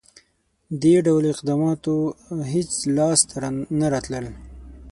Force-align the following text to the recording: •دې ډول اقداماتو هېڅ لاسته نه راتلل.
•دې 0.81 0.95
ډول 1.05 1.23
اقداماتو 1.33 1.95
هېڅ 2.51 2.71
لاسته 2.97 3.37
نه 3.79 3.87
راتلل. 3.93 4.25